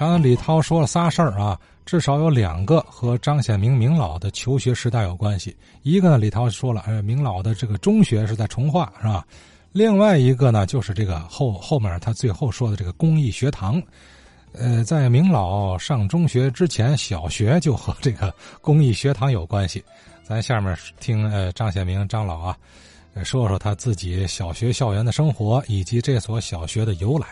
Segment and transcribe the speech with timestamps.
[0.00, 5.54] 刚才李涛说了仨事儿啊，至少有两个和张显明明老的求学时代有关系。
[5.82, 9.26] 一个呢，李涛说了，呃，明老的这个中学是在从化，是吧？
[9.72, 13.78] 另外一个呢，就是这个后后面他最后说的这个公益学堂。
[14.54, 19.84] 呃，在明老上中学之前，小学就和这个公益学堂有关系。
[20.22, 22.56] 咱下面听呃张显明张老啊，
[23.22, 27.26] 说说他自己小学校园的生活以及这所小学的由来。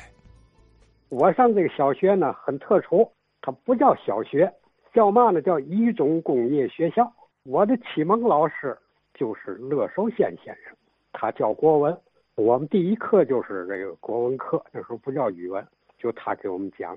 [1.11, 4.53] 我上这个小学呢很特殊，它不叫小学，
[4.93, 5.41] 叫嘛呢？
[5.41, 7.11] 叫一中工业学校。
[7.45, 8.77] 我的启蒙老师
[9.15, 10.77] 就是乐寿先先生，
[11.13, 11.99] 他教国文，
[12.35, 15.67] 我们第一课就是这个国文课，那时候不叫语文，
[15.97, 16.97] 就他给我们讲。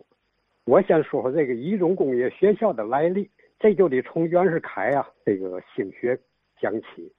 [0.65, 6.19] 我先说说这个一中工业学校的来历，这就得从袁世凯啊这个兴学
[6.59, 7.09] 讲起。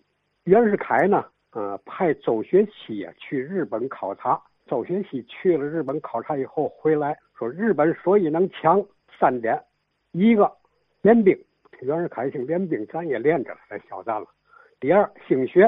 [0.45, 4.39] 袁世凯呢，呃，派周学熙呀去日本考察。
[4.73, 8.83] 周学熙去了日本考察以后回来，说日本所以能强
[9.19, 9.63] 三点：
[10.13, 10.51] 一个
[11.03, 11.39] 练兵，
[11.83, 14.27] 袁世凯兴练兵，咱也练着了，咱小战了；
[14.81, 15.65] 第二兴学，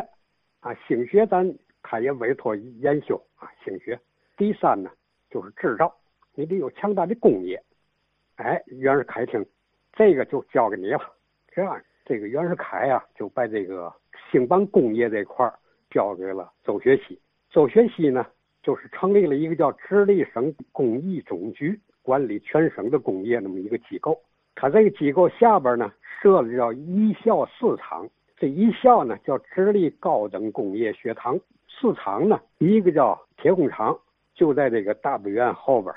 [0.60, 3.94] 啊兴学咱他也委托研修啊兴学；
[4.38, 4.90] 第三呢
[5.28, 5.94] 就是制造，
[6.34, 7.62] 你得有强大的工业。
[8.36, 9.44] 哎，袁世凯听，
[9.92, 11.12] 这个就交给你了。
[11.48, 13.92] 这样，这个袁世凯呀就把这个
[14.30, 15.46] 兴办工业这块
[15.90, 17.20] 交给了周学熙。
[17.50, 18.26] 周学熙呢。
[18.64, 24.18] 就是成立了一个叫直隶省工艺总局，管理全省的工业那么一个机构。
[24.54, 33.94] 它这个机构下边呢设了叫一校四厂，这一校呢叫直隶高等工业学堂，四厂呢一个叫铁工厂，
[34.34, 35.94] 就在这个大北院后边；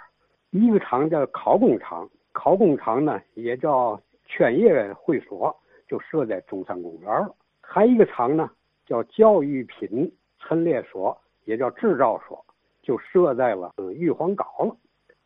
[0.51, 5.55] 一个厂叫考工厂，考工厂呢也叫劝业会所，
[5.87, 7.33] 就设在中山公园了。
[7.61, 8.49] 还一个厂呢
[8.85, 12.43] 叫教育品陈列所，也叫制造所。
[12.87, 14.73] 就设在了玉皇岗了，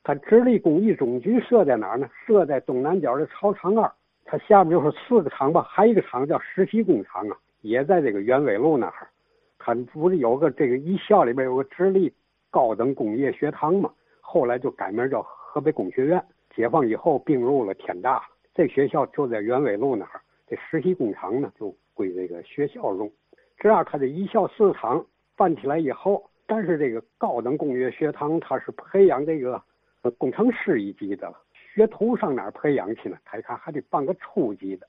[0.04, 2.10] 它直隶工艺总局设在哪儿呢？
[2.26, 3.92] 设在东南角的朝长二，
[4.26, 9.08] 它下面就是四个厂吧，还有一个厂叫实习工厂啊，也在这个原纬路那儿。
[9.60, 12.12] 它不是有个这个一校里边有个直隶
[12.50, 13.92] 高等工业学堂嘛？
[14.22, 16.20] 后来就改名叫河北工学院。
[16.56, 18.24] 解放以后并入了天大，
[18.56, 20.20] 这学校就在原纬路那儿。
[20.48, 23.10] 这实习工厂呢就归这个学校用。
[23.56, 25.06] 这样，它这一校四厂
[25.38, 26.24] 办起来以后。
[26.52, 29.64] 但是这个高等工业学堂，它是培养这个
[30.18, 31.34] 工程师一级的。
[31.56, 33.18] 学徒上哪儿培养去呢？
[33.24, 34.86] 他一看还得办个初级的，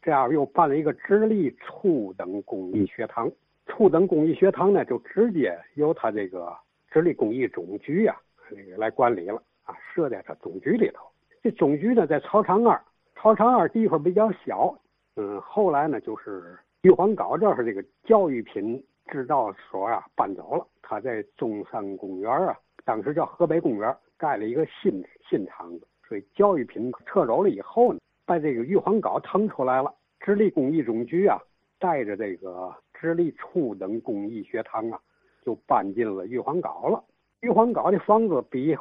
[0.00, 3.28] 这样又办了一个直隶初等工艺学堂。
[3.66, 6.56] 初等工艺学堂呢，就直接由他这个
[6.92, 8.16] 直隶工艺总局啊，
[8.48, 11.04] 那个来管理了啊，设在他总局里头。
[11.42, 12.80] 这总局呢，在朝长二，
[13.16, 14.72] 朝长二地方比较小。
[15.16, 20.66] 嗯，后来呢，就是玉皇岗这是这个教育品制造所啊，搬走了。
[20.82, 29.92] 他在中山公园啊，当时叫河北公园，盖了一个新新厂子，所以教育品撤走了以后呢，把这个玉皇岗腾出来了。
[30.20, 31.38] 直隶工艺总局啊，
[31.78, 35.00] 带着这个直隶初等工艺学堂啊，
[35.42, 37.02] 就搬进了玉皇岗了。
[37.40, 38.76] 玉皇岗的房子比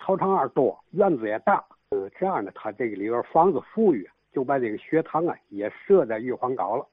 [0.00, 1.62] 曹长二多，院子也大。
[1.90, 6.86] 嗯，这样呢，他这个里边房子富裕，就把这个学堂啊也设在玉皇岗了。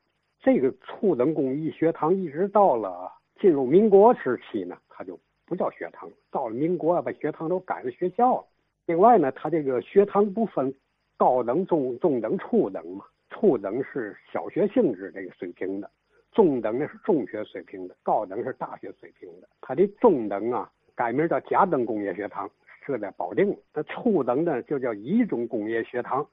[0.45, 3.11] 这个初等工艺学堂一直到了。
[3.39, 6.07] 进入民国时期呢，它就不叫学堂。
[6.29, 8.45] 到了民国啊，把学堂都改了学校了。
[8.85, 10.71] 另外呢，它这个学堂不分
[11.17, 13.03] 高等、中、中等、初等嘛。
[13.31, 15.89] 初等是小学性质这个水平的，
[16.31, 19.49] 中等呢是中学水平的，高等是大学水平的。
[19.61, 22.47] 它的中等啊，改名叫甲等工业学堂，
[22.85, 23.57] 设在保定。
[23.73, 26.25] 那初等呢，就叫乙种工业学堂。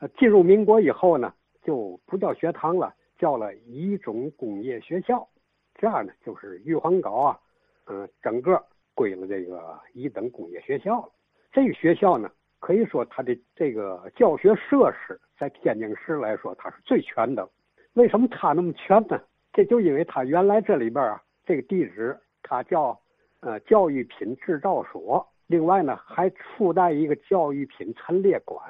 [0.00, 2.92] 呃，进入民国以后呢，就不叫学堂了，
[3.22, 5.24] 叫了一中工业学校。
[5.76, 7.38] 这样呢，就是玉皇高啊，
[7.86, 8.60] 嗯，整个
[8.96, 11.12] 归了这个一等工业学校了。
[11.52, 12.28] 这个学校呢，
[12.58, 17.48] 可以说它的这个教学设施在天津市来说，它是最全的。
[17.92, 19.22] 为什么它那么全呢？
[19.52, 22.98] 这就因为它原来这里边啊，这个地址它叫
[23.38, 28.60] 呃教育品制造所，另外呢还附带一个教育品陈列馆。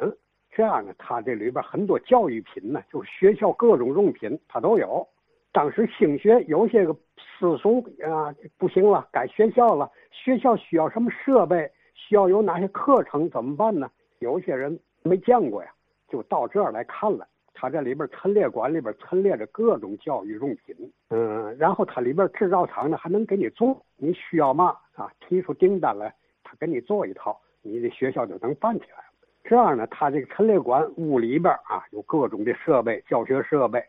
[0.54, 5.07] 这样呢，它这里边很多教育品呢，就是学校各种用品它都有。
[5.51, 9.91] 当时兴学有些个私塾啊不行了，改学校了。
[10.10, 11.71] 学校需要什么设备？
[11.95, 13.28] 需要有哪些课程？
[13.31, 13.91] 怎么办呢？
[14.19, 15.71] 有些人没见过呀，
[16.09, 17.27] 就到这儿来看了。
[17.55, 20.75] 他这里边陈列馆里边陈列着各种教育用品，
[21.10, 25.13] 嗯，然后他里边制造厂呢还能给你做，你需要嘛啊？
[25.21, 26.13] 提出订单来，
[26.43, 29.11] 他给你做一套，你的学校就能办起来了。
[29.44, 33.83] 这样呢，他这个陈列馆屋里边啊有各种的设备，教学设备。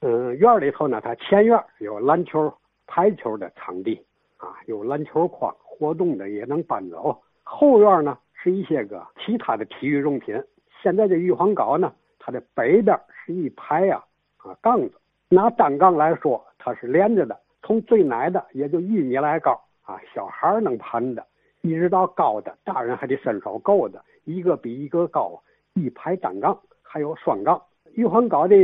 [0.00, 2.52] 嗯，院里头呢，它前院有篮球、
[2.86, 4.04] 排球的场地，
[4.36, 7.22] 啊，有篮球框，活动的也能搬走。
[7.42, 10.42] 后院呢是一些个其他的体育用品。
[10.82, 14.04] 现在这玉皇镐呢，它的北边是一排呀
[14.36, 14.92] 啊杠子，
[15.30, 19.52] 拿单杠来说，它是连着的，从最矮的也就一米来高
[19.82, 21.24] 啊，小孩能攀的，
[21.66, 25.42] 一直到高的，大人还得伸手够的，一个比一个高，
[25.74, 27.60] 一排单杠，还有双杠。
[27.94, 28.56] 玉皇高的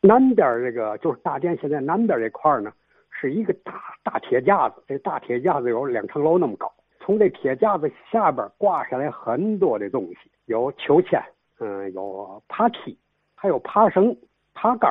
[0.00, 2.72] 南边这个就是大殿现在南边这块呢。
[3.12, 6.72] 是一个大大铁架子，这大铁架子有两层楼那么高。
[7.00, 11.22] 从这铁架子下边挂下来很多的东西，有秋千，
[11.58, 12.96] 嗯，有爬梯，
[13.34, 14.16] 还有爬绳、
[14.54, 14.90] 爬杆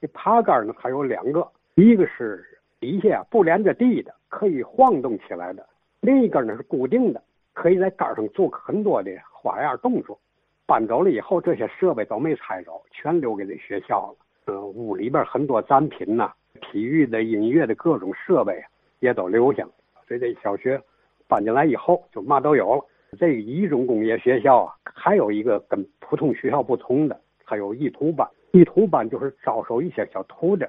[0.00, 2.42] 这爬杆呢还有两个，一个是
[2.80, 5.62] 底下不连着地的，可以晃动起来的；
[6.06, 7.20] 另一根呢是固定的，
[7.52, 10.16] 可以在杆上做很多的花样动作。
[10.64, 14.16] 搬走了以后，这些设备都没拆走，全留给这学校了。
[14.46, 16.32] 嗯，屋里边很多展品呐。
[16.62, 18.62] 体育的、音乐的各种设备
[19.00, 19.70] 也都留下了，
[20.06, 20.80] 所以这小学
[21.26, 22.84] 搬进来以后就嘛都有了。
[23.18, 28.26] 这一中工业学校啊，还有一个跟普通学校不同的，还有艺徒班。
[28.52, 30.64] 艺徒班就是招收一些小徒弟，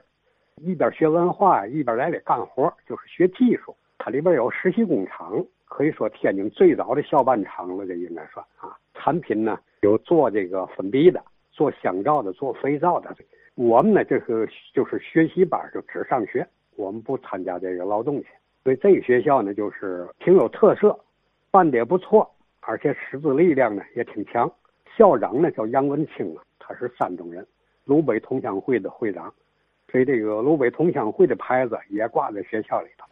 [0.57, 3.75] 一边学文化，一边来这干活，就是学技术。
[3.97, 8.77] 它里边有实习工厂，可以说天津最早的校办厂了，这应该算啊。
[8.93, 11.21] 产品呢有做这个粉笔的，
[11.51, 13.15] 做香皂的，做肥皂的。
[13.55, 18.27] 我们呢，这是就是学习班，就只上学，我们不参加这个劳动去。
[18.63, 20.97] 所以这个学校呢，就是挺有特色，
[21.49, 22.29] 办的也不错，
[22.59, 24.51] 而且师资力量呢也挺强。
[24.95, 27.45] 校长呢叫杨文清啊，他是山东人，
[27.85, 29.33] 鲁北同乡会的会长，
[29.91, 33.05] 所以这个鲁北同乡会的牌子也挂在学校里头。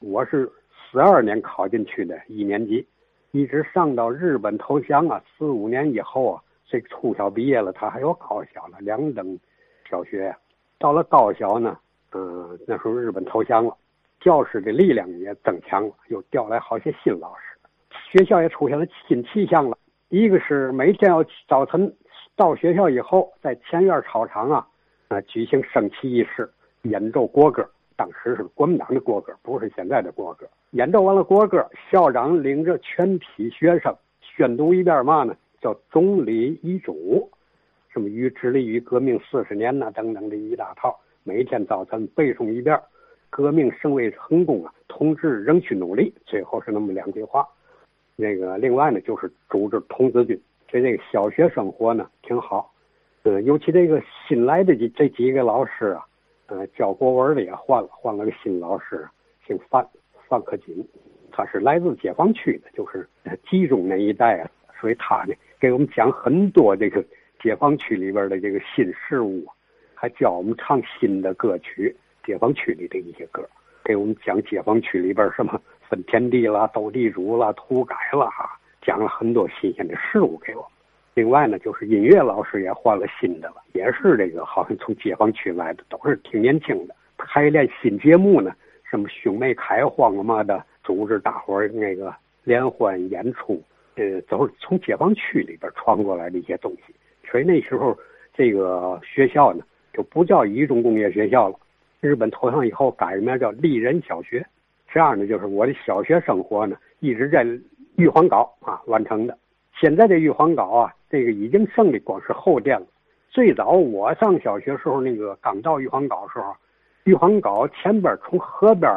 [0.00, 2.86] 我是十二年考进去的一年级，
[3.30, 9.38] 一直上到日本投降啊，四五年以后啊，这个初小毕业了，他还有高小了，两等。
[9.88, 10.36] 小学呀，
[10.78, 11.78] 到了高小呢，
[12.12, 13.74] 嗯，那时候日本投降了，
[14.20, 17.56] 教师的力量也增强了，又调来好些新老师，
[18.10, 19.78] 学校也出现了新气象了。
[20.08, 21.90] 一个是每天要早晨
[22.34, 24.66] 到学校以后，在前院操场啊，
[25.08, 26.50] 啊举行升旗仪式，
[26.82, 27.66] 演奏国歌。
[27.96, 30.46] 当时是国民党的国歌，不是现在的国歌。
[30.72, 35.34] 演奏完了国歌，校长领着全体学生宣读一遍嘛呢？
[35.60, 37.28] 叫总理遗嘱。
[37.88, 40.94] 什么于致力于革命四十年呐，等等的一大套，
[41.24, 42.78] 每天早晨背诵一遍。
[43.30, 46.12] 革命尚未成功啊，同志仍需努力。
[46.26, 47.48] 最后是那么两句话。
[48.14, 50.38] 那个另外呢，就是组织童子军。
[50.70, 52.72] 所以这个小学生活呢挺好。
[53.22, 56.04] 呃，尤其这个新来的这这几个老师啊，
[56.46, 59.08] 呃，教国文的也换了，换了个新老师，
[59.46, 59.86] 姓范，
[60.28, 60.86] 范克锦，
[61.30, 63.08] 他是来自解放区的，就是
[63.48, 64.50] 集中那一带啊，
[64.80, 67.04] 所以他呢给我们讲很多这个。
[67.38, 69.46] 解放区里边的这个新事物，
[69.94, 71.94] 还教我们唱新的歌曲。
[72.24, 73.46] 解放区里的一些歌，
[73.84, 80.66] 给我们讲解放区里边什么分田地啦、斗地主啦、土改啦，哈，讲了很多新鲜的事物给我。
[81.16, 86.94] 另外呢，就是音乐老师也换了新的了，也是这个好像从解放区来的，都是挺年轻的。
[87.16, 88.52] 排练新节目呢，
[88.84, 92.14] 什么兄妹开荒啊嘛的，组织大伙儿那个
[92.44, 93.62] 联欢演出，
[93.94, 96.94] 呃，都是从解放区里边传过来的一些东西。
[97.26, 97.96] 所以那时候，
[98.34, 99.64] 这个学校呢
[99.94, 101.58] 就不叫一中工业学校了。
[102.00, 104.46] 日本投降以后改名叫立人小学。
[104.86, 107.42] 这样呢，就是我的小学生活呢一直在
[107.96, 109.38] 玉皇岛啊完成的。
[109.80, 112.86] 现在的玉皇岛啊，这个已经剩的光是后殿了。
[113.30, 116.54] 最早我上小学时候，那个刚到玉皇镐时候，
[117.04, 118.90] 玉皇镐前边从河边，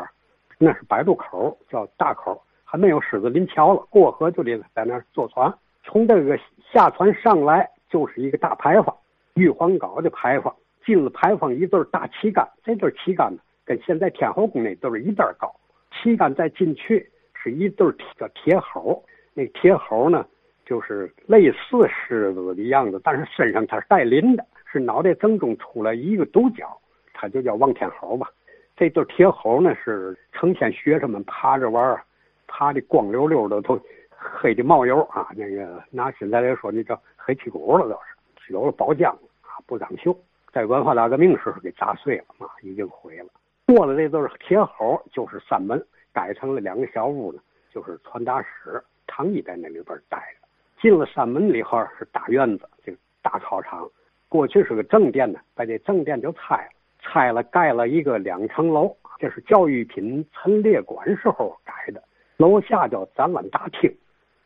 [0.57, 3.85] 那是摆渡口，叫大口，还没有狮子林桥了。
[3.89, 6.37] 过河就得在那儿坐船，从这个
[6.71, 7.69] 下船上来。
[7.91, 8.95] 就是一个大牌坊，
[9.33, 10.55] 玉皇镐的牌坊。
[10.85, 15.51] 进了牌坊，一对大旗杆，这对旗杆呢，跟现在天后宫那对一儿高。
[15.91, 20.23] 旗杆再进去是一对叫铁猴，那铁猴呢，
[20.69, 26.79] 就是类似狮子的样子，但是身上它是带鳞的，是脑袋正中出来一个独角，
[27.11, 28.29] 它就叫望天猴吧。
[28.77, 31.99] 这对铁猴呢，是成天学生们趴着玩，
[32.47, 35.29] 趴的光溜溜的，都黑的冒油啊。
[35.35, 37.01] 那个拿现在来说，那叫。
[37.21, 39.11] 黑屁股了，都是有了宝浆
[39.41, 40.17] 啊，不长锈，
[40.51, 43.27] 在文化大革命时候给砸碎了啊，已经毁了。
[43.67, 45.79] 过了这都是铁猴，就是三门，
[46.11, 47.39] 改成了两个小屋呢，
[47.71, 48.83] 就是传达室。
[49.05, 50.38] 唐一在那里边待着。
[50.81, 53.89] 进了山门里后是大院子，这个大操场。
[54.27, 62.01] 过去是个正殿呢，把这正殿就拆了，拆了盖了一个两层楼，这是教育品陈列馆时候改的。
[62.37, 63.93] 楼下叫展览大厅，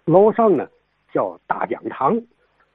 [0.06, 0.68] 楼上呢
[1.12, 2.20] 叫大讲堂。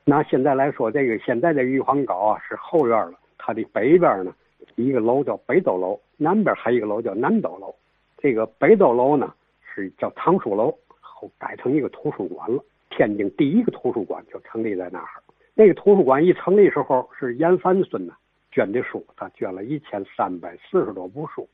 [0.05, 3.15] 拿现在来说，这个现在的玉皇镐啊是后院了。
[3.37, 4.33] 它的北边呢，
[4.77, 7.75] 一个楼叫北斗楼，南边还有一个楼叫南斗楼。
[8.19, 9.33] 这个北斗楼呢
[9.75, 12.63] 是叫藏书楼，后改成一个图书馆了。
[12.99, 15.07] 天津第一个图书馆就成立在那儿。
[15.55, 18.13] 那个图书馆一成立时候是严凡孙呢
[18.51, 21.49] 捐的书，他捐了一千三百四十多部书，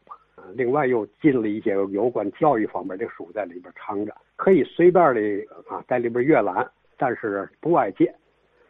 [0.55, 5.21] 另外又进了一些有关教育方面的书在里边藏着，可以随便的
[5.69, 8.11] 啊在里边阅览，但是不外借。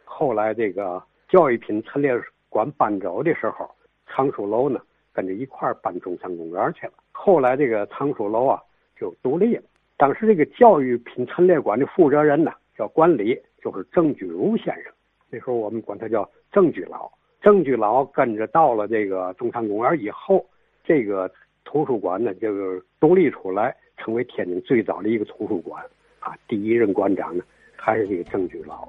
[0.04, 2.12] 后来这个教育品陈列
[2.48, 3.70] 馆搬走的时候，
[4.08, 4.80] 藏书楼呢
[5.12, 6.94] 跟着一块儿搬中山公园去了。
[7.12, 8.60] 后来这个藏书楼啊
[8.98, 9.62] 就独立了。
[9.96, 14.92] 当时这个教育品陈列馆的负责人呢叫管理，就是郑举儒先生。
[15.30, 17.10] 那时候我们管他叫郑居老。
[17.40, 20.44] 郑居老跟着到了这个中山公园以后，
[20.82, 21.30] 这个
[21.64, 25.84] 图书馆呢就是独立出来，成为天津最早的一个图书馆。
[26.20, 27.44] 啊，第一任馆长呢
[27.76, 28.88] 还是这个郑居老。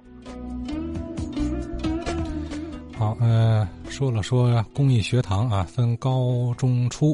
[2.98, 7.14] 好，呃，说了说公益学堂啊，分高中初，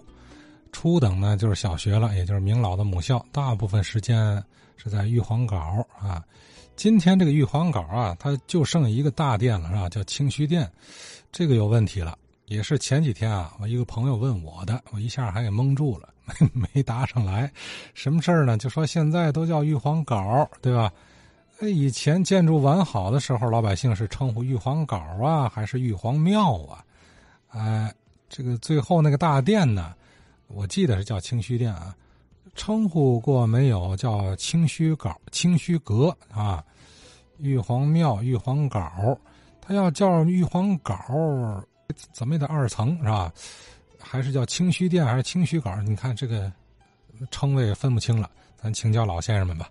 [0.82, 4.44] 初等呢就是小学了，也就是明老的母校，大部分时间
[4.78, 6.26] 是在玉皇岗啊。
[6.76, 9.88] 今天这个玉皇岗啊，它就剩一个大殿了，是吧？
[9.90, 10.68] 叫清虚殿，
[11.32, 12.18] 这个有问题了。
[12.48, 16.10] 也是前几天啊，我一个朋友问我的，我一下还给蒙住了，
[16.52, 17.52] 没答上来。
[17.94, 18.58] 什么事儿呢？
[18.58, 20.92] 就说现在都叫玉皇岗，对吧？
[21.60, 26.84] 那以前建筑完好的时候，老百姓是称呼玉皇岗啊，还是玉皇庙啊？
[27.50, 27.94] 哎，
[28.28, 29.94] 这个最后那个大殿呢，
[30.54, 31.96] 我记得是叫清虚殿啊。
[32.54, 33.96] 称呼过没有？
[33.96, 36.64] 叫清虚稿、清虚阁啊？
[37.38, 39.18] 玉皇庙、玉皇岗，
[39.62, 41.66] 他要叫玉皇岗，
[42.12, 43.32] 怎么也得二层是吧？
[43.98, 45.74] 还是叫清虚殿，还是清虚稿？
[45.84, 46.52] 你看这个
[47.32, 49.70] 称谓分不清了，咱请教老先生们吧。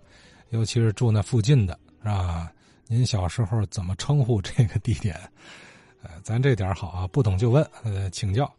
[0.49, 2.51] 尤其是住那附近的，是吧？
[2.87, 5.15] 您小时候怎么称呼这个地点？
[6.01, 8.51] 呃，咱这点好啊，不懂就问，呃，请教。